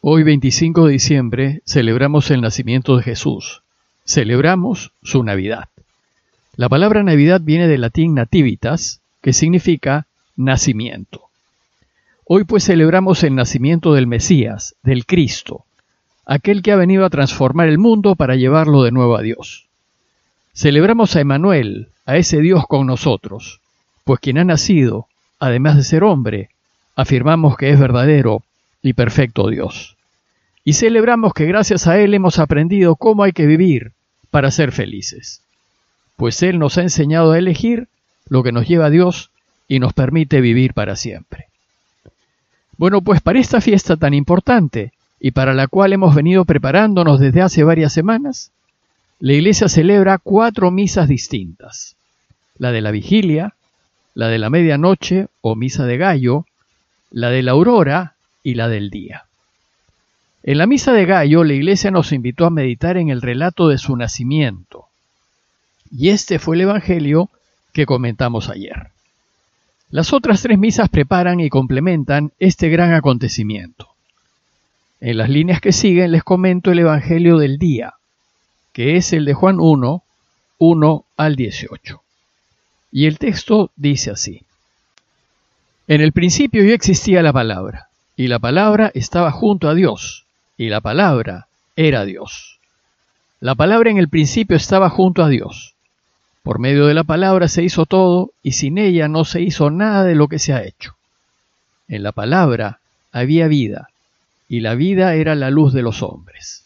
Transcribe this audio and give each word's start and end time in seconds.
Hoy 0.00 0.22
25 0.22 0.86
de 0.86 0.92
diciembre 0.92 1.62
celebramos 1.66 2.30
el 2.30 2.40
nacimiento 2.40 2.96
de 2.96 3.02
Jesús. 3.02 3.62
Celebramos 4.06 4.92
su 5.02 5.24
Navidad. 5.24 5.70
La 6.54 6.68
palabra 6.68 7.02
Navidad 7.02 7.40
viene 7.42 7.66
del 7.66 7.80
latín 7.80 8.14
nativitas, 8.14 9.00
que 9.22 9.32
significa 9.32 10.06
nacimiento. 10.36 11.22
Hoy 12.24 12.44
pues 12.44 12.64
celebramos 12.64 13.24
el 13.24 13.34
nacimiento 13.34 13.92
del 13.92 14.06
Mesías, 14.06 14.76
del 14.84 15.04
Cristo, 15.04 15.64
aquel 16.26 16.62
que 16.62 16.70
ha 16.70 16.76
venido 16.76 17.04
a 17.04 17.10
transformar 17.10 17.68
el 17.68 17.78
mundo 17.78 18.14
para 18.14 18.36
llevarlo 18.36 18.84
de 18.84 18.92
nuevo 18.92 19.16
a 19.16 19.22
Dios. 19.22 19.66
Celebramos 20.54 21.16
a 21.16 21.20
Emanuel, 21.22 21.88
a 22.06 22.16
ese 22.16 22.40
Dios 22.40 22.68
con 22.68 22.86
nosotros, 22.86 23.60
pues 24.04 24.20
quien 24.20 24.38
ha 24.38 24.44
nacido, 24.44 25.08
además 25.40 25.76
de 25.76 25.82
ser 25.82 26.04
hombre, 26.04 26.50
afirmamos 26.94 27.56
que 27.56 27.70
es 27.70 27.80
verdadero 27.80 28.44
y 28.82 28.92
perfecto 28.92 29.48
Dios. 29.48 29.96
Y 30.64 30.74
celebramos 30.74 31.32
que 31.32 31.46
gracias 31.46 31.86
a 31.86 31.98
Él 31.98 32.14
hemos 32.14 32.38
aprendido 32.38 32.96
cómo 32.96 33.22
hay 33.22 33.32
que 33.32 33.46
vivir 33.46 33.92
para 34.30 34.50
ser 34.50 34.72
felices, 34.72 35.42
pues 36.16 36.42
Él 36.42 36.58
nos 36.58 36.78
ha 36.78 36.82
enseñado 36.82 37.32
a 37.32 37.38
elegir 37.38 37.88
lo 38.28 38.42
que 38.42 38.52
nos 38.52 38.68
lleva 38.68 38.86
a 38.86 38.90
Dios 38.90 39.30
y 39.66 39.78
nos 39.78 39.92
permite 39.92 40.40
vivir 40.40 40.74
para 40.74 40.96
siempre. 40.96 41.46
Bueno, 42.76 43.02
pues 43.02 43.20
para 43.20 43.40
esta 43.40 43.60
fiesta 43.60 43.96
tan 43.96 44.14
importante 44.14 44.92
y 45.20 45.32
para 45.32 45.54
la 45.54 45.66
cual 45.66 45.92
hemos 45.92 46.14
venido 46.14 46.44
preparándonos 46.44 47.18
desde 47.18 47.42
hace 47.42 47.64
varias 47.64 47.92
semanas, 47.92 48.52
la 49.20 49.32
Iglesia 49.32 49.68
celebra 49.68 50.18
cuatro 50.18 50.70
misas 50.70 51.08
distintas. 51.08 51.96
La 52.56 52.70
de 52.70 52.80
la 52.80 52.90
vigilia, 52.90 53.54
la 54.14 54.28
de 54.28 54.38
la 54.38 54.50
medianoche 54.50 55.28
o 55.40 55.56
misa 55.56 55.86
de 55.86 55.96
gallo, 55.96 56.46
la 57.10 57.30
de 57.30 57.42
la 57.42 57.52
aurora 57.52 58.14
y 58.42 58.54
la 58.54 58.68
del 58.68 58.90
día. 58.90 59.24
En 60.42 60.58
la 60.58 60.66
misa 60.66 60.92
de 60.92 61.04
gallo 61.04 61.44
la 61.44 61.54
iglesia 61.54 61.90
nos 61.90 62.12
invitó 62.12 62.46
a 62.46 62.50
meditar 62.50 62.96
en 62.96 63.08
el 63.08 63.20
relato 63.20 63.68
de 63.68 63.78
su 63.78 63.96
nacimiento. 63.96 64.86
Y 65.90 66.10
este 66.10 66.38
fue 66.38 66.56
el 66.56 66.62
Evangelio 66.62 67.30
que 67.72 67.86
comentamos 67.86 68.48
ayer. 68.48 68.88
Las 69.90 70.12
otras 70.12 70.42
tres 70.42 70.58
misas 70.58 70.88
preparan 70.88 71.40
y 71.40 71.48
complementan 71.48 72.32
este 72.38 72.68
gran 72.68 72.92
acontecimiento. 72.92 73.88
En 75.00 75.16
las 75.16 75.30
líneas 75.30 75.60
que 75.60 75.72
siguen 75.72 76.12
les 76.12 76.24
comento 76.24 76.72
el 76.72 76.80
Evangelio 76.80 77.38
del 77.38 77.58
día, 77.58 77.94
que 78.72 78.96
es 78.96 79.12
el 79.12 79.24
de 79.24 79.34
Juan 79.34 79.58
1, 79.60 80.02
1 80.58 81.04
al 81.16 81.36
18. 81.36 82.02
Y 82.92 83.06
el 83.06 83.18
texto 83.18 83.70
dice 83.76 84.10
así. 84.10 84.42
En 85.86 86.00
el 86.00 86.12
principio 86.12 86.64
ya 86.64 86.74
existía 86.74 87.22
la 87.22 87.32
palabra, 87.32 87.87
y 88.18 88.26
la 88.26 88.40
palabra 88.40 88.90
estaba 88.94 89.30
junto 89.30 89.68
a 89.68 89.74
Dios, 89.74 90.24
y 90.56 90.70
la 90.70 90.80
palabra 90.80 91.46
era 91.76 92.04
Dios. 92.04 92.58
La 93.38 93.54
palabra 93.54 93.92
en 93.92 93.98
el 93.98 94.08
principio 94.08 94.56
estaba 94.56 94.90
junto 94.90 95.22
a 95.22 95.28
Dios. 95.28 95.74
Por 96.42 96.58
medio 96.58 96.86
de 96.86 96.94
la 96.94 97.04
palabra 97.04 97.46
se 97.46 97.62
hizo 97.62 97.86
todo, 97.86 98.32
y 98.42 98.52
sin 98.52 98.76
ella 98.76 99.06
no 99.06 99.24
se 99.24 99.40
hizo 99.40 99.70
nada 99.70 100.02
de 100.02 100.16
lo 100.16 100.26
que 100.26 100.40
se 100.40 100.52
ha 100.52 100.64
hecho. 100.64 100.96
En 101.86 102.02
la 102.02 102.10
palabra 102.10 102.80
había 103.12 103.46
vida, 103.46 103.88
y 104.48 104.60
la 104.60 104.74
vida 104.74 105.14
era 105.14 105.36
la 105.36 105.50
luz 105.50 105.72
de 105.72 105.82
los 105.82 106.02
hombres. 106.02 106.64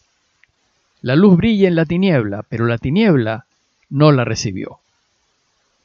La 1.03 1.15
luz 1.15 1.37
brilla 1.37 1.67
en 1.67 1.75
la 1.75 1.85
tiniebla, 1.85 2.45
pero 2.49 2.65
la 2.65 2.79
tiniebla 2.79 3.45
no 3.91 4.11
la 4.11 4.25
recibió. 4.25 4.79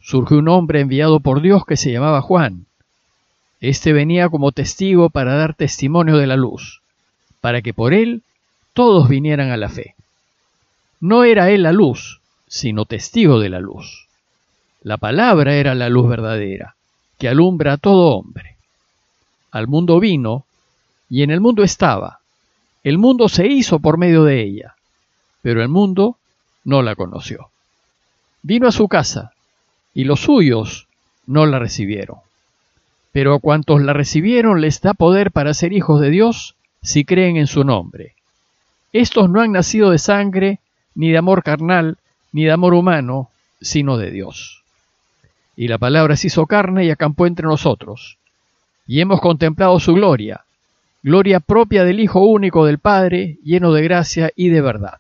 Surgió 0.01 0.39
un 0.39 0.49
hombre 0.49 0.81
enviado 0.81 1.21
por 1.21 1.43
Dios 1.43 1.67
que 1.67 1.77
se 1.77 1.93
llamaba 1.93 2.23
Juan. 2.23 2.65
Este 3.61 3.93
venía 3.93 4.29
como 4.29 4.53
testigo 4.53 5.11
para 5.11 5.35
dar 5.35 5.55
testimonio 5.55 6.17
de 6.17 6.27
la 6.27 6.37
luz 6.37 6.81
para 7.41 7.63
que 7.63 7.75
por 7.75 7.95
él 7.95 8.23
todos 8.73 9.09
vinieran 9.09 9.51
a 9.51 9.57
la 9.57 9.69
fe. 9.69 9.95
No 11.01 11.25
era 11.25 11.51
él 11.51 11.63
la 11.63 11.73
luz, 11.73 12.21
sino 12.47 12.85
testigo 12.85 13.41
de 13.41 13.49
la 13.49 13.61
luz. 13.61 14.07
La 14.83 14.97
palabra 14.97 15.55
era 15.55 15.75
la 15.75 15.89
luz 15.89 16.09
verdadera, 16.09 16.75
que 17.19 17.29
alumbra 17.29 17.75
a 17.75 17.79
todo 17.79 18.17
hombre. 18.17 18.57
Al 19.51 19.69
mundo 19.69 20.01
vino, 20.01 20.45
y 21.09 21.23
en 21.23 21.31
el 21.31 21.41
mundo 21.41 21.63
estaba. 21.63 22.21
El 22.85 22.99
mundo 22.99 23.29
se 23.29 23.47
hizo 23.47 23.79
por 23.81 23.99
medio 23.99 24.25
de 24.25 24.43
ella, 24.43 24.75
pero 25.43 25.63
el 25.63 25.69
mundo 25.69 26.17
no 26.65 26.83
la 26.83 26.95
conoció. 26.95 27.51
Vino 28.43 28.69
a 28.69 28.73
su 28.73 28.89
casa, 28.89 29.33
y 29.95 30.05
los 30.05 30.21
suyos 30.21 30.87
no 31.27 31.47
la 31.47 31.59
recibieron. 31.59 32.19
Pero 33.13 33.35
a 33.35 33.41
cuantos 33.41 33.81
la 33.83 33.93
recibieron 33.93 34.61
les 34.61 34.81
da 34.81 34.95
poder 34.95 35.31
para 35.33 35.55
ser 35.55 35.73
hijos 35.73 36.01
de 36.01 36.11
Dios, 36.11 36.57
si 36.83 37.05
creen 37.05 37.37
en 37.37 37.47
su 37.47 37.65
nombre. 37.65 38.15
Estos 38.93 39.29
no 39.29 39.41
han 39.41 39.53
nacido 39.53 39.91
de 39.91 39.99
sangre, 39.99 40.61
ni 40.95 41.11
de 41.11 41.19
amor 41.19 41.43
carnal, 41.43 41.99
ni 42.33 42.45
de 42.45 42.53
amor 42.53 42.75
humano, 42.75 43.31
sino 43.61 43.97
de 43.97 44.11
Dios. 44.11 44.63
Y 45.57 45.69
la 45.69 45.79
palabra 45.79 46.17
se 46.17 46.29
hizo 46.29 46.47
carne 46.47 46.85
y 46.85 46.91
acampó 46.91 47.27
entre 47.27 47.47
nosotros, 47.47 48.19
y 48.87 49.01
hemos 49.01 49.21
contemplado 49.21 49.79
su 49.81 49.95
gloria, 49.95 50.45
gloria 51.03 51.41
propia 51.41 51.85
del 51.85 52.01
Hijo 52.01 52.21
único 52.21 52.65
del 52.65 52.79
Padre, 52.79 53.39
lleno 53.45 53.73
de 53.73 53.83
gracia 53.83 54.31
y 54.35 54.49
de 54.49 54.61
verdad. 54.61 54.99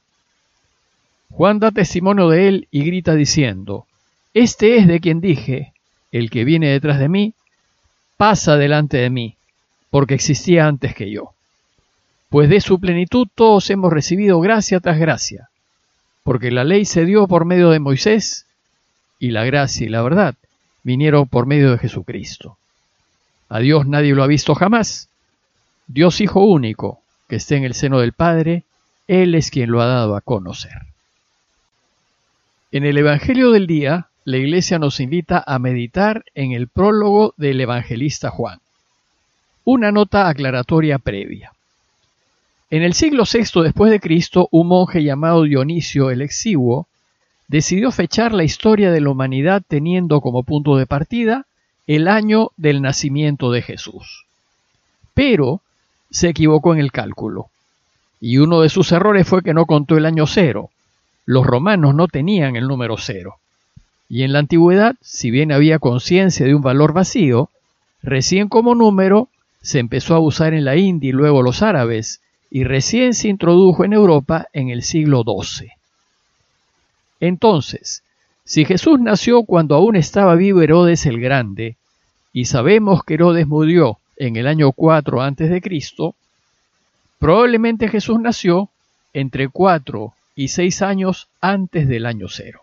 Juan 1.31 1.59
da 1.59 1.71
testimonio 1.71 2.29
de 2.29 2.49
él 2.49 2.69
y 2.71 2.85
grita 2.85 3.15
diciendo, 3.15 3.87
Este 4.35 4.77
es 4.77 4.87
de 4.87 5.01
quien 5.01 5.21
dije, 5.21 5.73
el 6.11 6.31
que 6.31 6.45
viene 6.45 6.69
detrás 6.69 6.99
de 6.99 7.09
mí, 7.09 7.35
pasa 8.19 8.59
delante 8.59 8.99
de 8.99 9.09
mí, 9.09 9.37
porque 9.89 10.13
existía 10.13 10.67
antes 10.67 10.95
que 10.95 11.11
yo 11.11 11.33
pues 12.29 12.51
de 12.51 12.61
su 12.61 12.79
plenitud 12.79 13.27
todos 13.35 13.71
hemos 13.71 13.93
recibido 13.93 14.41
gracia 14.41 14.81
tras 14.81 14.99
gracia, 14.99 15.49
porque 16.25 16.51
la 16.51 16.65
ley 16.65 16.85
se 16.85 17.05
dio 17.05 17.27
por 17.27 17.45
medio 17.45 17.71
de 17.71 17.81
Moisés, 17.81 18.47
y 19.19 19.31
la 19.31 19.45
gracia 19.45 19.87
y 19.87 19.89
la 19.89 20.03
verdad 20.03 20.35
vinieron 20.83 21.27
por 21.27 21.47
medio 21.47 21.73
de 21.73 21.79
Jesucristo. 21.79 22.57
A 23.49 23.61
Dios 23.61 23.87
nadie 23.87 24.15
lo 24.15 24.23
ha 24.23 24.27
visto 24.27 24.55
jamás. 24.55 25.09
Dios 25.87 26.21
Hijo 26.21 26.41
único, 26.41 27.01
que 27.29 27.37
esté 27.37 27.57
en 27.57 27.65
el 27.65 27.75
seno 27.75 27.99
del 27.99 28.13
Padre, 28.13 28.65
Él 29.07 29.35
es 29.35 29.51
quien 29.51 29.71
lo 29.71 29.81
ha 29.81 29.87
dado 29.87 30.15
a 30.15 30.21
conocer. 30.21 30.83
En 32.71 32.85
el 32.85 32.99
Evangelio 32.99 33.51
del 33.51 33.67
día, 33.67 34.08
la 34.29 34.37
Iglesia 34.37 34.79
nos 34.79 35.01
invita 35.01 35.43
a 35.47 35.59
meditar 35.59 36.23
en 36.35 36.53
el 36.53 36.69
prólogo 36.69 37.33
del 37.39 37.63
evangelista 37.63 38.29
Juan. 38.29 38.59
Una 39.65 39.91
nota 39.91 40.29
aclaratoria 40.29 40.99
previa. 40.99 41.55
En 42.69 42.83
el 42.83 42.93
siglo 42.93 43.25
VI 43.25 43.63
después 43.63 43.91
de 43.91 44.01
Cristo, 44.01 44.47
un 44.51 44.69
monje 44.69 45.03
llamado 45.03 45.45
Dionisio 45.45 46.11
el 46.11 46.21
Exiguo 46.21 46.89
decidió 47.47 47.91
fechar 47.91 48.35
la 48.35 48.45
historia 48.45 48.93
de 48.93 49.01
la 49.01 49.09
humanidad 49.09 49.63
teniendo 49.67 50.21
como 50.21 50.43
punto 50.43 50.77
de 50.77 50.85
partida 50.85 51.47
el 51.87 52.07
año 52.07 52.51
del 52.59 52.83
nacimiento 52.83 53.51
de 53.51 53.63
Jesús. 53.63 54.27
Pero 55.15 55.63
se 56.11 56.29
equivocó 56.29 56.75
en 56.75 56.81
el 56.81 56.93
cálculo. 56.93 57.47
Y 58.21 58.37
uno 58.37 58.61
de 58.61 58.69
sus 58.69 58.93
errores 58.93 59.27
fue 59.27 59.43
que 59.43 59.55
no 59.55 59.65
contó 59.65 59.97
el 59.97 60.05
año 60.05 60.27
cero. 60.27 60.69
Los 61.25 61.47
romanos 61.47 61.95
no 61.95 62.09
tenían 62.09 62.57
el 62.57 62.69
número 62.69 62.99
cero. 62.99 63.39
Y 64.09 64.23
en 64.23 64.33
la 64.33 64.39
antigüedad, 64.39 64.97
si 65.03 65.31
bien 65.31 65.53
había 65.53 65.79
conciencia 65.79 66.47
de 66.47 66.55
un 66.55 66.63
valor 66.63 66.93
vacío, 66.93 67.51
recién 68.03 68.49
como 68.49 68.75
número 68.75 69.29
se 69.61 69.79
empezó 69.79 70.15
a 70.15 70.21
usar 70.21 70.55
en 70.55 70.65
la 70.65 70.77
India 70.77 71.11
y 71.11 71.13
luego 71.13 71.43
los 71.43 71.63
árabes, 71.63 72.21
y 72.51 72.65
recién 72.65 73.13
se 73.13 73.29
introdujo 73.29 73.85
en 73.85 73.93
Europa 73.93 74.47
en 74.53 74.71
el 74.71 74.83
siglo 74.83 75.23
XII. 75.23 75.73
Entonces, 77.21 78.03
si 78.45 78.65
Jesús 78.65 78.99
nació 78.99 79.43
cuando 79.43 79.75
aún 79.75 79.97
estaba 79.97 80.35
vivo 80.37 80.63
Herodes 80.63 81.05
el 81.05 81.21
Grande, 81.21 81.77
y 82.33 82.47
sabemos 82.47 83.05
que 83.05 83.15
Herodes 83.15 83.47
murió 83.47 83.99
en 84.17 84.37
el 84.37 84.47
año 84.47 84.73
4 84.73 85.21
a.C., 85.21 85.61
probablemente 87.19 87.89
Jesús 87.89 88.19
nació 88.21 88.71
entre 89.13 89.49
4 89.49 90.15
y 90.35 90.49
6 90.49 90.83
años 90.83 91.29
antes 91.41 91.89
del 91.89 92.07
año 92.07 92.29
cero. 92.29 92.63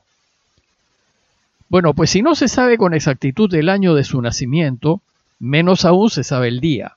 Bueno, 1.70 1.94
pues 1.94 2.12
si 2.12 2.22
no 2.22 2.36
se 2.36 2.48
sabe 2.48 2.78
con 2.78 2.94
exactitud 2.94 3.54
el 3.54 3.70
año 3.70 3.96
de 3.96 4.04
su 4.04 4.22
nacimiento, 4.22 5.02
menos 5.40 5.86
aún 5.86 6.10
se 6.10 6.24
sabe 6.24 6.48
el 6.48 6.60
día. 6.60 6.94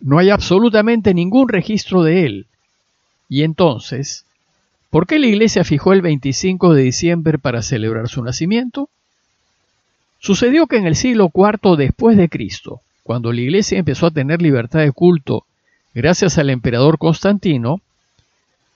No 0.00 0.18
hay 0.18 0.30
absolutamente 0.30 1.14
ningún 1.14 1.48
registro 1.48 2.02
de 2.02 2.26
él. 2.26 2.46
Y 3.28 3.44
entonces, 3.44 4.24
¿por 4.90 5.06
qué 5.06 5.18
la 5.18 5.26
iglesia 5.26 5.64
fijó 5.64 5.92
el 5.92 6.02
25 6.02 6.74
de 6.74 6.82
diciembre 6.82 7.38
para 7.38 7.62
celebrar 7.62 8.08
su 8.08 8.22
nacimiento? 8.22 8.88
Sucedió 10.18 10.66
que 10.66 10.76
en 10.76 10.86
el 10.86 10.96
siglo 10.96 11.32
IV 11.34 11.76
después 11.76 12.16
de 12.16 12.28
Cristo, 12.28 12.80
cuando 13.02 13.32
la 13.32 13.40
iglesia 13.40 13.78
empezó 13.78 14.06
a 14.06 14.10
tener 14.10 14.42
libertad 14.42 14.80
de 14.80 14.92
culto 14.92 15.46
gracias 15.94 16.38
al 16.38 16.50
emperador 16.50 16.98
Constantino, 16.98 17.80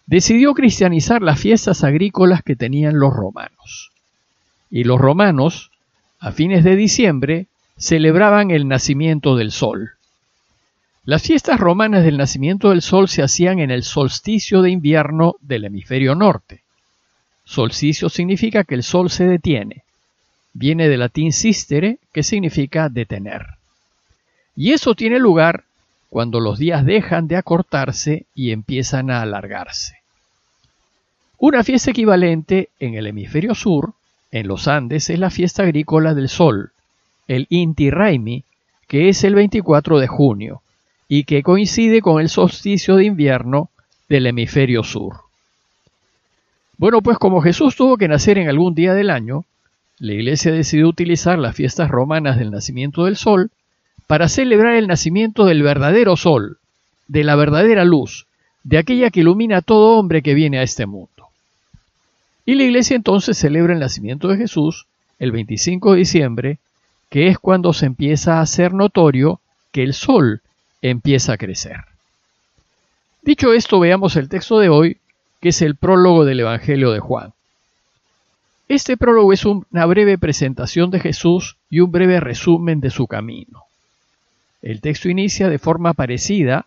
decidió 0.06 0.54
cristianizar 0.54 1.22
las 1.22 1.38
fiestas 1.38 1.84
agrícolas 1.84 2.42
que 2.42 2.56
tenían 2.56 2.98
los 2.98 3.12
romanos. 3.12 3.90
Y 4.70 4.84
los 4.84 5.00
romanos, 5.00 5.70
a 6.18 6.32
fines 6.32 6.64
de 6.64 6.76
diciembre, 6.76 7.46
celebraban 7.76 8.50
el 8.50 8.68
nacimiento 8.68 9.36
del 9.36 9.52
sol. 9.52 9.92
Las 11.04 11.22
fiestas 11.22 11.60
romanas 11.60 12.04
del 12.04 12.16
nacimiento 12.16 12.70
del 12.70 12.82
sol 12.82 13.08
se 13.08 13.22
hacían 13.22 13.60
en 13.60 13.70
el 13.70 13.84
solsticio 13.84 14.60
de 14.62 14.70
invierno 14.70 15.36
del 15.40 15.64
hemisferio 15.64 16.14
norte. 16.16 16.62
Solsticio 17.44 18.08
significa 18.08 18.64
que 18.64 18.74
el 18.74 18.82
sol 18.82 19.08
se 19.08 19.24
detiene. 19.24 19.84
Viene 20.52 20.88
del 20.88 21.00
latín 21.00 21.32
sistere, 21.32 21.98
que 22.12 22.24
significa 22.24 22.88
detener. 22.88 23.46
Y 24.56 24.72
eso 24.72 24.94
tiene 24.94 25.20
lugar 25.20 25.64
cuando 26.08 26.40
los 26.40 26.58
días 26.58 26.84
dejan 26.84 27.28
de 27.28 27.36
acortarse 27.36 28.26
y 28.34 28.50
empiezan 28.50 29.10
a 29.10 29.22
alargarse. 29.22 29.98
Una 31.38 31.62
fiesta 31.62 31.90
equivalente 31.90 32.70
en 32.80 32.94
el 32.94 33.06
hemisferio 33.06 33.54
sur, 33.54 33.92
en 34.30 34.48
los 34.48 34.68
Andes, 34.68 35.10
es 35.10 35.18
la 35.18 35.30
fiesta 35.30 35.62
agrícola 35.62 36.14
del 36.14 36.28
sol, 36.28 36.72
el 37.28 37.46
Inti 37.48 37.90
Raimi, 37.90 38.44
que 38.88 39.08
es 39.08 39.24
el 39.24 39.34
24 39.34 39.98
de 39.98 40.06
junio, 40.06 40.62
y 41.08 41.24
que 41.24 41.42
coincide 41.42 42.00
con 42.00 42.20
el 42.20 42.28
solsticio 42.28 42.96
de 42.96 43.04
invierno 43.04 43.70
del 44.08 44.26
hemisferio 44.26 44.82
sur. 44.82 45.20
Bueno, 46.78 47.00
pues 47.00 47.18
como 47.18 47.40
Jesús 47.40 47.74
tuvo 47.76 47.96
que 47.96 48.08
nacer 48.08 48.38
en 48.38 48.48
algún 48.48 48.74
día 48.74 48.94
del 48.94 49.10
año, 49.10 49.44
la 49.98 50.12
iglesia 50.12 50.52
decidió 50.52 50.88
utilizar 50.88 51.38
las 51.38 51.56
fiestas 51.56 51.90
romanas 51.90 52.38
del 52.38 52.50
nacimiento 52.50 53.04
del 53.04 53.16
sol 53.16 53.50
para 54.06 54.28
celebrar 54.28 54.74
el 54.74 54.86
nacimiento 54.86 55.46
del 55.46 55.62
verdadero 55.62 56.16
sol, 56.16 56.58
de 57.08 57.24
la 57.24 57.34
verdadera 57.34 57.84
luz, 57.84 58.26
de 58.62 58.78
aquella 58.78 59.10
que 59.10 59.20
ilumina 59.20 59.58
a 59.58 59.62
todo 59.62 59.98
hombre 59.98 60.22
que 60.22 60.34
viene 60.34 60.58
a 60.58 60.62
este 60.62 60.86
mundo. 60.86 61.15
Y 62.46 62.54
la 62.54 62.62
iglesia 62.62 62.94
entonces 62.94 63.36
celebra 63.36 63.74
el 63.74 63.80
nacimiento 63.80 64.28
de 64.28 64.36
Jesús 64.36 64.86
el 65.18 65.32
25 65.32 65.92
de 65.92 65.98
diciembre, 65.98 66.58
que 67.10 67.26
es 67.26 67.38
cuando 67.38 67.72
se 67.72 67.86
empieza 67.86 68.38
a 68.38 68.42
hacer 68.42 68.72
notorio 68.72 69.40
que 69.72 69.82
el 69.82 69.94
sol 69.94 70.42
empieza 70.80 71.32
a 71.32 71.38
crecer. 71.38 71.84
Dicho 73.22 73.52
esto, 73.52 73.80
veamos 73.80 74.14
el 74.14 74.28
texto 74.28 74.60
de 74.60 74.68
hoy, 74.68 74.98
que 75.40 75.48
es 75.48 75.60
el 75.60 75.74
prólogo 75.74 76.24
del 76.24 76.40
Evangelio 76.40 76.92
de 76.92 77.00
Juan. 77.00 77.32
Este 78.68 78.96
prólogo 78.96 79.32
es 79.32 79.44
una 79.44 79.84
breve 79.86 80.16
presentación 80.16 80.90
de 80.90 81.00
Jesús 81.00 81.56
y 81.68 81.80
un 81.80 81.90
breve 81.90 82.20
resumen 82.20 82.80
de 82.80 82.90
su 82.90 83.08
camino. 83.08 83.64
El 84.62 84.80
texto 84.80 85.08
inicia 85.08 85.48
de 85.48 85.58
forma 85.58 85.94
parecida 85.94 86.66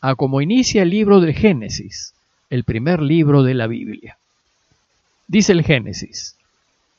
a 0.00 0.14
como 0.14 0.40
inicia 0.40 0.82
el 0.82 0.90
libro 0.90 1.20
del 1.20 1.34
Génesis, 1.34 2.14
el 2.50 2.62
primer 2.62 3.02
libro 3.02 3.42
de 3.42 3.54
la 3.54 3.66
Biblia. 3.66 4.18
Dice 5.28 5.52
el 5.52 5.62
Génesis, 5.62 6.36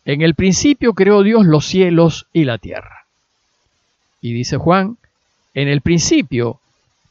en 0.06 0.21
el 0.21 0.35
principio 0.35 0.94
creó 0.94 1.24
Dios 1.24 1.45
los 1.45 1.65
cielos 1.65 2.27
y 2.33 2.44
la 2.44 2.57
tierra. 2.57 3.06
Y 4.21 4.33
dice 4.33 4.57
Juan, 4.57 4.97
en 5.53 5.68
el 5.68 5.81
principio 5.81 6.59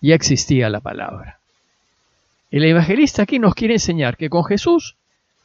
ya 0.00 0.14
existía 0.14 0.68
la 0.68 0.80
palabra. 0.80 1.38
El 2.50 2.64
evangelista 2.64 3.22
aquí 3.22 3.38
nos 3.38 3.54
quiere 3.54 3.74
enseñar 3.74 4.16
que 4.16 4.30
con 4.30 4.44
Jesús 4.44 4.96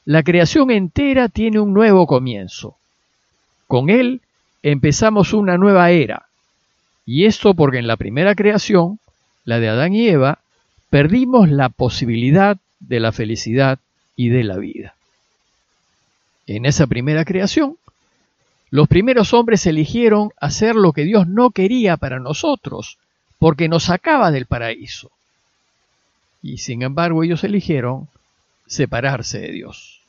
la 0.05 0.23
creación 0.23 0.71
entera 0.71 1.29
tiene 1.29 1.59
un 1.59 1.73
nuevo 1.73 2.07
comienzo. 2.07 2.77
Con 3.67 3.89
Él 3.89 4.21
empezamos 4.63 5.33
una 5.33 5.57
nueva 5.57 5.91
era. 5.91 6.27
Y 7.05 7.25
esto 7.25 7.53
porque 7.53 7.79
en 7.79 7.87
la 7.87 7.97
primera 7.97 8.35
creación, 8.35 8.99
la 9.45 9.59
de 9.59 9.69
Adán 9.69 9.93
y 9.93 10.07
Eva, 10.07 10.39
perdimos 10.89 11.49
la 11.49 11.69
posibilidad 11.69 12.57
de 12.79 12.99
la 12.99 13.11
felicidad 13.11 13.79
y 14.15 14.29
de 14.29 14.43
la 14.43 14.57
vida. 14.57 14.95
En 16.53 16.65
esa 16.65 16.85
primera 16.85 17.23
creación, 17.23 17.77
los 18.71 18.89
primeros 18.89 19.33
hombres 19.33 19.65
eligieron 19.67 20.31
hacer 20.35 20.75
lo 20.75 20.91
que 20.91 21.05
Dios 21.05 21.25
no 21.25 21.51
quería 21.51 21.95
para 21.95 22.19
nosotros, 22.19 22.97
porque 23.39 23.69
nos 23.69 23.83
sacaba 23.85 24.31
del 24.31 24.47
paraíso. 24.47 25.11
Y 26.43 26.57
sin 26.57 26.81
embargo 26.81 27.23
ellos 27.23 27.45
eligieron 27.45 28.09
separarse 28.67 29.39
de 29.39 29.53
Dios. 29.53 30.01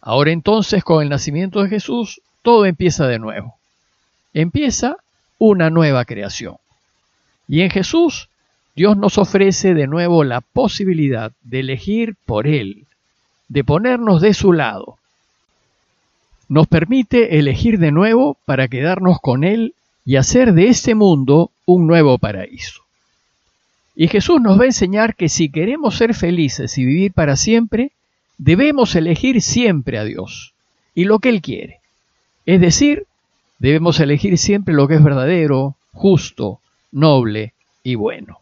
Ahora 0.00 0.30
entonces, 0.30 0.82
con 0.82 1.02
el 1.02 1.10
nacimiento 1.10 1.62
de 1.62 1.68
Jesús, 1.68 2.22
todo 2.40 2.64
empieza 2.64 3.06
de 3.06 3.18
nuevo. 3.18 3.54
Empieza 4.32 4.96
una 5.36 5.68
nueva 5.68 6.06
creación. 6.06 6.56
Y 7.46 7.60
en 7.60 7.68
Jesús, 7.68 8.30
Dios 8.74 8.96
nos 8.96 9.18
ofrece 9.18 9.74
de 9.74 9.88
nuevo 9.88 10.24
la 10.24 10.40
posibilidad 10.40 11.32
de 11.42 11.60
elegir 11.60 12.16
por 12.24 12.46
Él, 12.46 12.86
de 13.48 13.62
ponernos 13.62 14.22
de 14.22 14.32
su 14.32 14.54
lado, 14.54 14.97
nos 16.48 16.66
permite 16.66 17.38
elegir 17.38 17.78
de 17.78 17.92
nuevo 17.92 18.36
para 18.44 18.68
quedarnos 18.68 19.20
con 19.20 19.44
Él 19.44 19.74
y 20.04 20.16
hacer 20.16 20.54
de 20.54 20.68
este 20.68 20.94
mundo 20.94 21.50
un 21.66 21.86
nuevo 21.86 22.18
paraíso. 22.18 22.82
Y 23.94 24.08
Jesús 24.08 24.40
nos 24.40 24.58
va 24.58 24.62
a 24.62 24.66
enseñar 24.66 25.16
que 25.16 25.28
si 25.28 25.50
queremos 25.50 25.96
ser 25.96 26.14
felices 26.14 26.78
y 26.78 26.84
vivir 26.84 27.12
para 27.12 27.36
siempre, 27.36 27.92
debemos 28.38 28.94
elegir 28.94 29.42
siempre 29.42 29.98
a 29.98 30.04
Dios 30.04 30.54
y 30.94 31.04
lo 31.04 31.18
que 31.18 31.28
Él 31.28 31.42
quiere. 31.42 31.80
Es 32.46 32.60
decir, 32.60 33.06
debemos 33.58 34.00
elegir 34.00 34.38
siempre 34.38 34.72
lo 34.72 34.88
que 34.88 34.94
es 34.94 35.02
verdadero, 35.02 35.74
justo, 35.92 36.60
noble 36.92 37.52
y 37.82 37.96
bueno. 37.96 38.38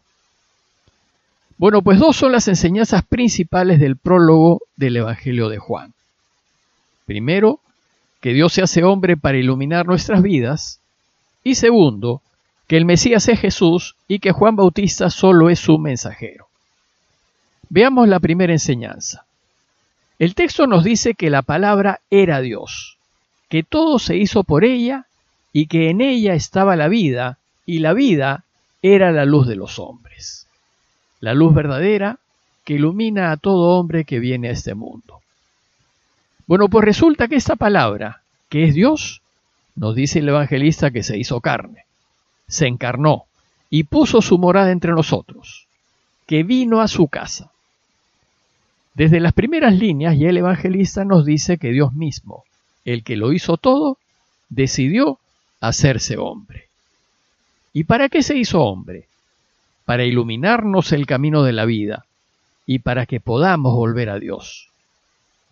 Bueno, 1.57 1.81
pues 1.81 1.99
dos 1.99 2.15
son 2.15 2.31
las 2.31 2.47
enseñanzas 2.47 3.03
principales 3.03 3.79
del 3.79 3.97
prólogo 3.97 4.61
del 4.75 4.97
Evangelio 4.97 5.49
de 5.49 5.57
Juan. 5.57 5.93
Primero, 7.05 7.59
que 8.21 8.33
Dios 8.33 8.53
se 8.53 8.61
hace 8.61 8.83
hombre 8.83 9.17
para 9.17 9.37
iluminar 9.37 9.85
nuestras 9.85 10.21
vidas. 10.21 10.79
Y 11.43 11.55
segundo, 11.55 12.21
que 12.67 12.77
el 12.77 12.85
Mesías 12.85 13.27
es 13.27 13.39
Jesús 13.39 13.95
y 14.07 14.19
que 14.19 14.31
Juan 14.31 14.55
Bautista 14.55 15.09
solo 15.09 15.49
es 15.49 15.59
su 15.59 15.77
mensajero. 15.77 16.47
Veamos 17.69 18.07
la 18.07 18.19
primera 18.19 18.53
enseñanza. 18.53 19.25
El 20.19 20.35
texto 20.35 20.67
nos 20.67 20.83
dice 20.83 21.13
que 21.13 21.29
la 21.29 21.41
palabra 21.41 22.01
era 22.09 22.41
Dios, 22.41 22.97
que 23.49 23.63
todo 23.63 23.99
se 23.99 24.17
hizo 24.17 24.43
por 24.43 24.63
ella 24.63 25.05
y 25.53 25.67
que 25.67 25.89
en 25.89 26.01
ella 26.01 26.33
estaba 26.33 26.75
la 26.75 26.87
vida 26.87 27.37
y 27.65 27.79
la 27.79 27.93
vida 27.93 28.43
era 28.81 29.11
la 29.11 29.25
luz 29.25 29.47
de 29.47 29.55
los 29.55 29.79
hombres. 29.79 30.47
La 31.19 31.33
luz 31.33 31.53
verdadera 31.53 32.19
que 32.63 32.73
ilumina 32.73 33.31
a 33.31 33.37
todo 33.37 33.77
hombre 33.79 34.05
que 34.05 34.19
viene 34.19 34.49
a 34.49 34.51
este 34.51 34.73
mundo. 34.73 35.21
Bueno, 36.47 36.69
pues 36.69 36.85
resulta 36.85 37.27
que 37.27 37.35
esta 37.35 37.57
palabra, 37.57 38.21
que 38.49 38.63
es 38.63 38.73
Dios, 38.73 39.21
nos 39.75 39.95
dice 39.95 40.19
el 40.19 40.29
evangelista 40.29 40.91
que 40.91 41.03
se 41.03 41.17
hizo 41.17 41.41
carne, 41.41 41.83
se 42.47 42.67
encarnó 42.67 43.25
y 43.69 43.83
puso 43.83 44.21
su 44.21 44.37
morada 44.37 44.71
entre 44.71 44.93
nosotros, 44.93 45.67
que 46.25 46.43
vino 46.43 46.81
a 46.81 46.87
su 46.87 47.09
casa. 47.09 47.51
Desde 48.93 49.19
las 49.19 49.33
primeras 49.33 49.73
líneas 49.73 50.17
ya 50.17 50.29
el 50.29 50.37
evangelista 50.37 51.03
nos 51.03 51.25
dice 51.25 51.57
que 51.57 51.71
Dios 51.71 51.93
mismo, 51.93 52.45
el 52.85 53.03
que 53.03 53.17
lo 53.17 53.33
hizo 53.33 53.57
todo, 53.57 53.97
decidió 54.49 55.19
hacerse 55.59 56.17
hombre. 56.17 56.67
¿Y 57.73 57.83
para 57.83 58.07
qué 58.07 58.23
se 58.23 58.37
hizo 58.37 58.63
hombre? 58.63 59.05
Para 59.85 60.05
iluminarnos 60.05 60.93
el 60.93 61.05
camino 61.05 61.43
de 61.43 61.53
la 61.53 61.65
vida 61.65 62.05
y 62.65 62.79
para 62.79 63.05
que 63.05 63.19
podamos 63.19 63.75
volver 63.75 64.09
a 64.09 64.17
Dios. 64.17 64.69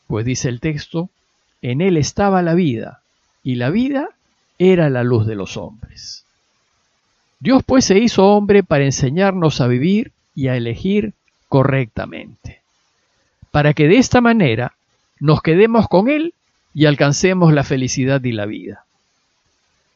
Pues 0.08 0.26
dice 0.26 0.50
el 0.50 0.60
texto, 0.60 1.10
en 1.62 1.82
él 1.82 1.98
estaba 1.98 2.42
la 2.42 2.54
vida, 2.54 3.02
y 3.44 3.56
la 3.56 3.70
vida 3.70 4.10
era 4.58 4.90
la 4.90 5.04
luz 5.04 5.26
de 5.28 5.36
los 5.36 5.58
hombres. 5.58 6.26
Dios 7.40 7.64
pues 7.66 7.86
se 7.86 8.00
hizo 8.00 8.26
hombre 8.26 8.64
para 8.64 8.86
enseñarnos 8.86 9.62
a 9.62 9.68
vivir 9.68 10.12
y 10.34 10.48
a 10.48 10.56
elegir 10.56 11.14
correctamente, 11.48 12.62
para 13.52 13.74
que 13.74 13.88
de 13.88 13.98
esta 13.98 14.22
manera 14.22 14.74
nos 15.20 15.42
quedemos 15.42 15.88
con 15.88 16.10
Él 16.10 16.34
y 16.74 16.86
alcancemos 16.86 17.54
la 17.54 17.64
felicidad 17.64 18.24
y 18.24 18.32
la 18.32 18.46
vida. 18.46 18.86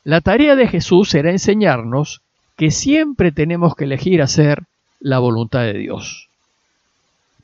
La 0.03 0.21
tarea 0.21 0.55
de 0.55 0.67
Jesús 0.67 1.09
será 1.09 1.31
enseñarnos 1.31 2.21
que 2.55 2.71
siempre 2.71 3.31
tenemos 3.31 3.75
que 3.75 3.85
elegir 3.85 4.21
hacer 4.21 4.63
la 4.99 5.19
voluntad 5.19 5.61
de 5.61 5.73
Dios. 5.73 6.29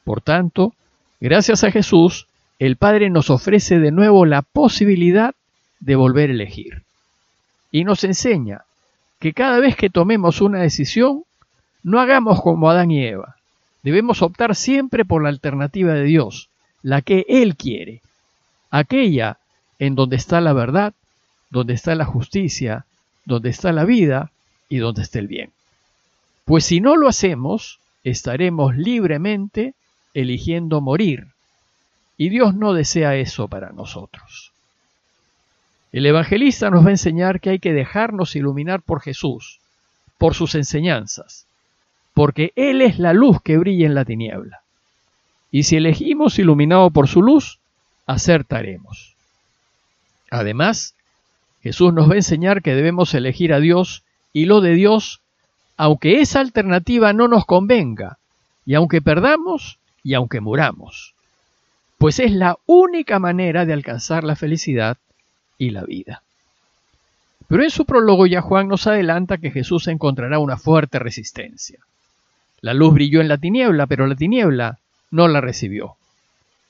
Por 0.03 0.22
tanto, 0.22 0.74
gracias 1.19 1.63
a 1.63 1.72
Jesús, 1.72 2.27
el 2.59 2.77
Padre 2.77 3.09
nos 3.09 3.29
ofrece 3.29 3.79
de 3.79 3.91
nuevo 3.91 4.25
la 4.25 4.41
posibilidad 4.41 5.35
de 5.79 5.95
volver 5.95 6.29
a 6.29 6.33
elegir. 6.33 6.83
Y 7.71 7.83
nos 7.83 8.03
enseña 8.03 8.63
que 9.19 9.33
cada 9.33 9.59
vez 9.59 9.75
que 9.75 9.89
tomemos 9.89 10.41
una 10.41 10.62
decisión, 10.62 11.24
no 11.83 12.00
hagamos 12.00 12.41
como 12.41 12.69
Adán 12.69 12.91
y 12.91 13.05
Eva. 13.05 13.35
Debemos 13.83 14.21
optar 14.21 14.55
siempre 14.55 15.05
por 15.05 15.21
la 15.21 15.29
alternativa 15.29 15.93
de 15.93 16.03
Dios, 16.03 16.50
la 16.81 17.01
que 17.01 17.25
Él 17.27 17.55
quiere, 17.55 18.01
aquella 18.71 19.38
en 19.77 19.95
donde 19.95 20.15
está 20.15 20.41
la 20.41 20.53
verdad, 20.53 20.93
donde 21.50 21.74
está 21.74 21.93
la 21.95 22.05
justicia, 22.05 22.85
donde 23.25 23.50
está 23.50 23.71
la 23.71 23.85
vida 23.85 24.31
y 24.69 24.77
donde 24.77 25.01
está 25.01 25.19
el 25.19 25.27
bien. 25.27 25.51
Pues 26.45 26.65
si 26.65 26.79
no 26.79 26.95
lo 26.95 27.07
hacemos, 27.07 27.79
estaremos 28.03 28.75
libremente 28.75 29.74
eligiendo 30.13 30.79
morir 30.79 31.35
y 32.17 32.29
Dios 32.29 32.55
no 32.55 32.74
desea 32.74 33.15
eso 33.15 33.48
para 33.48 33.72
nosotros. 33.72 34.51
El 35.91 36.05
evangelista 36.05 36.69
nos 36.69 36.84
va 36.84 36.89
a 36.89 36.91
enseñar 36.91 37.39
que 37.39 37.51
hay 37.51 37.60
que 37.60 37.74
dejarnos 37.74 38.36
iluminar 38.36 38.81
por 38.81 39.01
Jesús, 39.01 39.60
por 40.17 40.34
sus 40.36 40.55
enseñanzas, 40.55 41.45
porque 42.13 42.51
Él 42.55 42.81
es 42.81 43.00
la 43.00 43.13
luz 43.13 43.41
que 43.41 43.57
brilla 43.57 43.86
en 43.86 43.95
la 43.95 44.05
tiniebla. 44.05 44.62
Y 45.51 45.63
si 45.63 45.77
elegimos 45.77 46.38
iluminado 46.38 46.89
por 46.91 47.07
su 47.07 47.22
luz, 47.22 47.60
acertaremos. 48.05 49.15
Además, 50.29 50.95
Jesús 51.63 51.93
nos 51.93 52.10
va 52.10 52.13
a 52.13 52.17
enseñar 52.17 52.62
que 52.62 52.75
debemos 52.75 53.13
elegir 53.13 53.53
a 53.53 53.60
Dios 53.60 54.03
y 54.34 54.45
lo 54.45 54.62
de 54.62 54.74
Dios, 54.74 55.22
aunque 55.77 56.19
esa 56.19 56.41
alternativa 56.41 57.13
no 57.13 57.27
nos 57.27 57.45
convenga, 57.45 58.17
y 58.65 58.75
aunque 58.75 59.01
perdamos 59.01 59.79
y 60.03 60.13
aunque 60.13 60.41
muramos, 60.41 61.14
pues 62.05 62.19
es 62.19 62.31
la 62.33 62.59
única 62.67 63.17
manera 63.17 63.65
de 63.65 63.74
alcanzar 63.74 64.24
la 64.24 64.35
felicidad 64.35 64.97
y 65.57 65.71
la 65.71 65.83
vida. 65.83 66.21
Pero 67.47 67.63
en 67.63 67.71
su 67.71 67.83
prólogo 67.85 68.27
ya 68.27 68.41
Juan 68.41 68.67
nos 68.67 68.85
adelanta 68.85 69.39
que 69.39 69.50
Jesús 69.50 69.88
encontrará 69.88 70.38
una 70.38 70.55
fuerte 70.55 71.00
resistencia. 71.00 71.79
La 72.62 72.75
luz 72.75 72.93
brilló 72.93 73.21
en 73.21 73.27
la 73.27 73.39
tiniebla, 73.39 73.88
pero 73.88 74.05
la 74.05 74.13
tiniebla 74.13 74.77
no 75.09 75.27
la 75.27 75.41
recibió. 75.41 75.95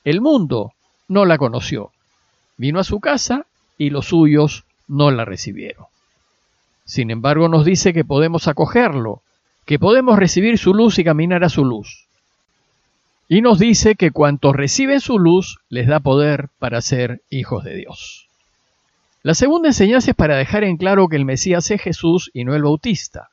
El 0.04 0.22
mundo 0.22 0.72
no 1.06 1.26
la 1.26 1.36
conoció. 1.36 1.90
Vino 2.56 2.80
a 2.80 2.84
su 2.84 2.98
casa 3.00 3.44
y 3.76 3.90
los 3.90 4.06
suyos 4.06 4.64
no 4.88 5.10
la 5.10 5.26
recibieron. 5.26 5.84
Sin 6.86 7.10
embargo, 7.10 7.50
nos 7.50 7.66
dice 7.66 7.92
que 7.92 8.06
podemos 8.06 8.48
acogerlo, 8.48 9.20
que 9.66 9.78
podemos 9.78 10.18
recibir 10.18 10.56
su 10.56 10.72
luz 10.72 10.98
y 10.98 11.04
caminar 11.04 11.44
a 11.44 11.50
su 11.50 11.62
luz. 11.62 12.05
Y 13.28 13.40
nos 13.40 13.58
dice 13.58 13.96
que 13.96 14.12
cuantos 14.12 14.54
reciben 14.54 15.00
su 15.00 15.18
luz 15.18 15.58
les 15.68 15.88
da 15.88 16.00
poder 16.00 16.48
para 16.58 16.80
ser 16.80 17.22
hijos 17.28 17.64
de 17.64 17.74
Dios. 17.74 18.28
La 19.22 19.34
segunda 19.34 19.68
enseñanza 19.68 20.12
es 20.12 20.16
para 20.16 20.36
dejar 20.36 20.62
en 20.62 20.76
claro 20.76 21.08
que 21.08 21.16
el 21.16 21.24
Mesías 21.24 21.68
es 21.72 21.82
Jesús 21.82 22.30
y 22.32 22.44
no 22.44 22.54
el 22.54 22.62
Bautista, 22.62 23.30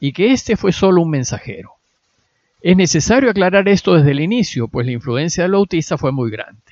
y 0.00 0.12
que 0.12 0.32
éste 0.32 0.56
fue 0.56 0.72
solo 0.72 1.02
un 1.02 1.10
mensajero. 1.10 1.72
Es 2.62 2.76
necesario 2.76 3.30
aclarar 3.30 3.68
esto 3.68 3.94
desde 3.94 4.12
el 4.12 4.20
inicio, 4.20 4.68
pues 4.68 4.86
la 4.86 4.92
influencia 4.92 5.42
del 5.42 5.52
Bautista 5.52 5.98
fue 5.98 6.12
muy 6.12 6.30
grande. 6.30 6.62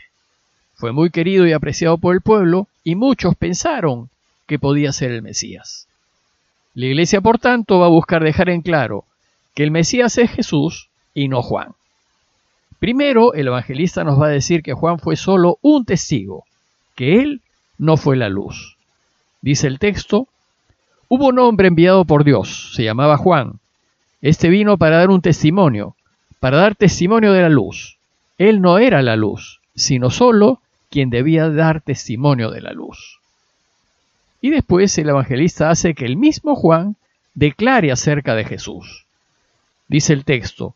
Fue 0.75 0.93
muy 0.93 1.11
querido 1.11 1.47
y 1.47 1.53
apreciado 1.53 1.99
por 1.99 2.15
el 2.15 2.23
pueblo, 2.23 2.69
y 2.83 2.95
muchos 2.95 3.37
pensaron 3.37 4.09
que 4.47 4.59
podía 4.59 4.93
ser 4.93 5.11
el 5.11 5.21
Mesías. 5.21 5.87
La 6.73 6.87
Iglesia, 6.87 7.21
por 7.21 7.39
tanto, 7.39 7.79
va 7.79 7.87
a 7.87 7.91
buscar 7.91 8.25
dejar 8.25 8.49
en 8.49 8.63
claro 8.63 9.05
que 9.55 9.63
el 9.63 9.71
Mesías 9.71 10.17
es 10.17 10.31
Jesús 10.31 10.89
y 11.13 11.29
no 11.29 11.43
Juan. 11.43 11.75
Primero, 12.78 13.35
el 13.35 13.47
evangelista 13.47 14.04
nos 14.04 14.21
va 14.21 14.26
a 14.26 14.30
decir 14.30 14.62
que 14.62 14.75
Juan 14.75 14.99
fue 14.99 15.16
solo 15.16 15.59
un 15.62 15.85
testigo, 15.85 16.45
que 16.95 17.21
él 17.21 17.40
no 17.78 17.97
fue 17.97 18.16
la 18.16 18.28
luz. 18.28 18.76
Dice 19.40 19.66
el 19.66 19.78
texto, 19.78 20.28
hubo 21.09 21.28
un 21.28 21.38
hombre 21.38 21.68
enviado 21.68 22.04
por 22.04 22.25
Dios, 22.25 22.73
se 22.75 22.85
llamaba 22.85 23.16
Juan. 23.16 23.61
Este 24.21 24.49
vino 24.49 24.76
para 24.76 24.99
dar 24.99 25.11
un 25.11 25.23
testimonio, 25.23 25.95
para 26.40 26.59
dar 26.59 26.75
testimonio 26.75 27.33
de 27.33 27.42
la 27.42 27.49
luz. 27.49 27.97
Él 28.38 28.61
no 28.61 28.78
era 28.78 29.02
la 29.02 29.16
luz, 29.16 29.61
sino 29.75 30.11
solo 30.11 30.61
quien 30.90 31.11
debía 31.11 31.49
dar 31.49 31.80
testimonio 31.80 32.50
de 32.50 32.61
la 32.61 32.73
luz. 32.73 33.21
Y 34.40 34.50
después 34.50 34.97
el 34.99 35.09
evangelista 35.09 35.71
hace 35.71 35.95
que 35.95 36.04
el 36.04 36.16
mismo 36.16 36.54
Juan 36.54 36.97
declare 37.35 37.90
acerca 37.90 38.35
de 38.35 38.45
Jesús. 38.45 39.04
Dice 39.88 40.12
el 40.12 40.25
texto, 40.25 40.75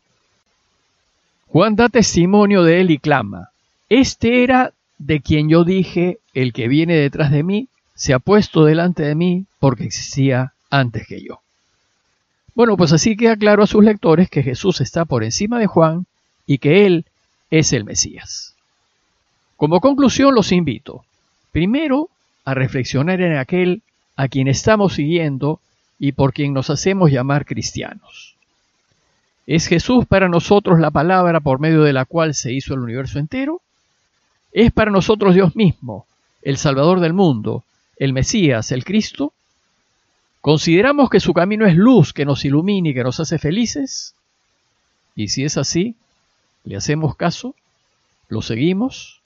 Juan 1.51 1.75
da 1.75 1.89
testimonio 1.89 2.63
de 2.63 2.79
él 2.79 2.91
y 2.91 2.97
clama, 2.97 3.49
Este 3.89 4.43
era 4.43 4.71
de 4.97 5.19
quien 5.19 5.49
yo 5.49 5.65
dije, 5.65 6.19
el 6.33 6.53
que 6.53 6.69
viene 6.69 6.95
detrás 6.95 7.29
de 7.29 7.43
mí, 7.43 7.67
se 7.93 8.13
ha 8.13 8.19
puesto 8.19 8.63
delante 8.63 9.03
de 9.03 9.15
mí 9.15 9.45
porque 9.59 9.83
existía 9.83 10.53
antes 10.69 11.05
que 11.07 11.21
yo. 11.21 11.41
Bueno, 12.55 12.77
pues 12.77 12.93
así 12.93 13.17
queda 13.17 13.35
claro 13.35 13.63
a 13.63 13.67
sus 13.67 13.83
lectores 13.83 14.29
que 14.29 14.43
Jesús 14.43 14.79
está 14.79 15.03
por 15.03 15.25
encima 15.25 15.59
de 15.59 15.67
Juan 15.67 16.05
y 16.47 16.59
que 16.59 16.85
Él 16.85 17.03
es 17.49 17.73
el 17.73 17.83
Mesías. 17.83 18.55
Como 19.57 19.81
conclusión 19.81 20.33
los 20.33 20.53
invito, 20.53 21.03
primero, 21.51 22.07
a 22.45 22.53
reflexionar 22.53 23.19
en 23.19 23.35
aquel 23.35 23.81
a 24.15 24.29
quien 24.29 24.47
estamos 24.47 24.93
siguiendo 24.93 25.59
y 25.99 26.13
por 26.13 26.31
quien 26.31 26.53
nos 26.53 26.69
hacemos 26.69 27.11
llamar 27.11 27.45
cristianos. 27.45 28.35
¿Es 29.47 29.67
Jesús 29.67 30.05
para 30.05 30.29
nosotros 30.29 30.79
la 30.79 30.91
palabra 30.91 31.39
por 31.39 31.59
medio 31.59 31.83
de 31.83 31.93
la 31.93 32.05
cual 32.05 32.33
se 32.33 32.53
hizo 32.53 32.73
el 32.73 32.81
universo 32.81 33.19
entero? 33.19 33.61
¿Es 34.51 34.71
para 34.71 34.91
nosotros 34.91 35.33
Dios 35.33 35.55
mismo, 35.55 36.05
el 36.41 36.57
Salvador 36.57 36.99
del 36.99 37.13
mundo, 37.13 37.63
el 37.97 38.13
Mesías, 38.13 38.71
el 38.71 38.83
Cristo? 38.83 39.33
¿Consideramos 40.41 41.09
que 41.09 41.19
su 41.19 41.33
camino 41.33 41.65
es 41.65 41.75
luz 41.75 42.13
que 42.13 42.25
nos 42.25 42.45
ilumina 42.45 42.89
y 42.89 42.93
que 42.93 43.03
nos 43.03 43.19
hace 43.19 43.39
felices? 43.39 44.15
Y 45.15 45.29
si 45.29 45.43
es 45.43 45.57
así, 45.57 45.95
¿le 46.63 46.75
hacemos 46.75 47.15
caso? 47.15 47.55
¿Lo 48.27 48.41
seguimos? 48.41 49.21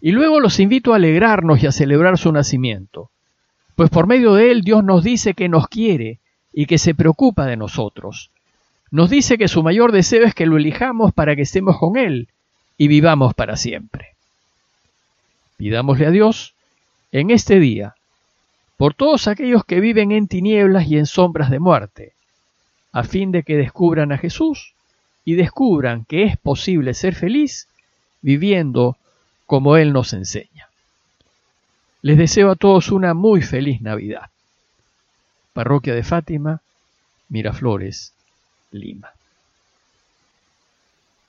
Y 0.00 0.12
luego 0.12 0.40
los 0.40 0.60
invito 0.60 0.92
a 0.92 0.96
alegrarnos 0.96 1.62
y 1.62 1.66
a 1.66 1.72
celebrar 1.72 2.18
su 2.18 2.30
nacimiento, 2.30 3.10
pues 3.74 3.90
por 3.90 4.06
medio 4.06 4.34
de 4.34 4.50
él 4.50 4.62
Dios 4.62 4.84
nos 4.84 5.02
dice 5.02 5.34
que 5.34 5.48
nos 5.48 5.68
quiere 5.68 6.18
y 6.52 6.66
que 6.66 6.78
se 6.78 6.94
preocupa 6.94 7.46
de 7.46 7.56
nosotros. 7.56 8.30
Nos 8.90 9.10
dice 9.10 9.36
que 9.38 9.48
su 9.48 9.62
mayor 9.62 9.92
deseo 9.92 10.24
es 10.24 10.34
que 10.34 10.46
lo 10.46 10.56
elijamos 10.56 11.12
para 11.12 11.34
que 11.34 11.42
estemos 11.42 11.78
con 11.78 11.96
él 11.96 12.28
y 12.78 12.88
vivamos 12.88 13.34
para 13.34 13.56
siempre. 13.56 14.14
Pidámosle 15.56 16.06
a 16.06 16.10
Dios 16.10 16.54
en 17.12 17.30
este 17.30 17.58
día 17.58 17.94
por 18.76 18.94
todos 18.94 19.26
aquellos 19.26 19.64
que 19.64 19.80
viven 19.80 20.12
en 20.12 20.28
tinieblas 20.28 20.86
y 20.86 20.98
en 20.98 21.06
sombras 21.06 21.50
de 21.50 21.58
muerte, 21.58 22.12
a 22.92 23.04
fin 23.04 23.32
de 23.32 23.42
que 23.42 23.56
descubran 23.56 24.12
a 24.12 24.18
Jesús 24.18 24.74
y 25.24 25.34
descubran 25.34 26.04
que 26.04 26.24
es 26.24 26.36
posible 26.36 26.94
ser 26.94 27.14
feliz 27.14 27.68
viviendo 28.20 28.96
como 29.46 29.76
Él 29.76 29.92
nos 29.92 30.12
enseña. 30.12 30.68
Les 32.02 32.18
deseo 32.18 32.50
a 32.50 32.56
todos 32.56 32.92
una 32.92 33.14
muy 33.14 33.42
feliz 33.42 33.80
Navidad. 33.80 34.30
Parroquia 35.52 35.94
de 35.94 36.02
Fátima, 36.02 36.60
Miraflores, 37.28 38.12
Lima. 38.76 39.15